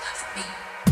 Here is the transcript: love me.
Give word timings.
love 0.00 0.36
me. 0.36 0.89